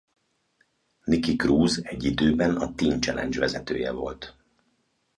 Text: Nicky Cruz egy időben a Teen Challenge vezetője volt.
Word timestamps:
Nicky 1.07 1.35
Cruz 1.37 1.79
egy 1.83 2.03
időben 2.03 2.55
a 2.55 2.73
Teen 2.75 3.01
Challenge 3.01 3.39
vezetője 3.39 3.91
volt. 3.91 4.37